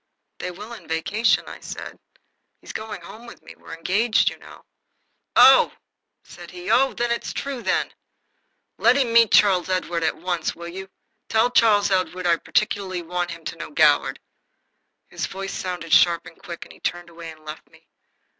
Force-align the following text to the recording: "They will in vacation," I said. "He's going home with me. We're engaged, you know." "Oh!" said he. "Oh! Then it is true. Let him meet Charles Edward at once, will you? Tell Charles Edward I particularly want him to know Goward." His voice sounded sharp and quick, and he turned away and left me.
"They 0.39 0.49
will 0.49 0.73
in 0.73 0.87
vacation," 0.87 1.47
I 1.47 1.59
said. 1.59 1.99
"He's 2.59 2.73
going 2.73 3.01
home 3.01 3.27
with 3.27 3.43
me. 3.43 3.53
We're 3.55 3.75
engaged, 3.77 4.31
you 4.31 4.37
know." 4.39 4.65
"Oh!" 5.35 5.73
said 6.23 6.49
he. 6.49 6.71
"Oh! 6.71 6.93
Then 6.95 7.11
it 7.11 7.23
is 7.23 7.31
true. 7.33 7.63
Let 8.79 8.95
him 8.97 9.13
meet 9.13 9.29
Charles 9.31 9.69
Edward 9.69 10.01
at 10.03 10.15
once, 10.17 10.55
will 10.55 10.69
you? 10.69 10.89
Tell 11.29 11.51
Charles 11.51 11.91
Edward 11.91 12.25
I 12.25 12.37
particularly 12.37 13.03
want 13.03 13.29
him 13.29 13.45
to 13.45 13.55
know 13.57 13.69
Goward." 13.69 14.19
His 15.07 15.27
voice 15.27 15.53
sounded 15.53 15.93
sharp 15.93 16.25
and 16.25 16.41
quick, 16.41 16.65
and 16.65 16.73
he 16.73 16.79
turned 16.79 17.11
away 17.11 17.29
and 17.29 17.45
left 17.45 17.69
me. 17.69 17.87